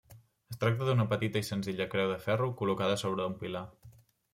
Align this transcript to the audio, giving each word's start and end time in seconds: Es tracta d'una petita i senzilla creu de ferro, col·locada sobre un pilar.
Es 0.53 0.57
tracta 0.63 0.87
d'una 0.87 1.05
petita 1.11 1.43
i 1.45 1.49
senzilla 1.51 1.89
creu 1.95 2.09
de 2.15 2.19
ferro, 2.27 2.51
col·locada 2.63 3.01
sobre 3.07 3.33
un 3.33 3.41
pilar. 3.45 3.67